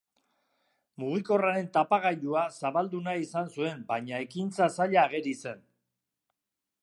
Mugikorraren 1.01 1.67
tapagailua 1.75 2.45
zabaldu 2.61 3.03
nahi 3.09 3.23
izan 3.27 3.53
zuen 3.57 3.85
baina 3.93 4.21
ekintza 4.29 4.69
zaila 4.79 5.03
ageri 5.09 5.35
zen. 5.45 5.61